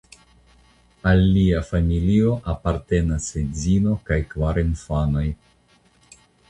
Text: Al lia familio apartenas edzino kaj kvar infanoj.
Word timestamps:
Al 1.11 1.21
lia 1.35 1.59
familio 1.67 2.33
apartenas 2.55 3.29
edzino 3.43 3.95
kaj 4.09 4.21
kvar 4.35 4.63
infanoj. 4.67 5.29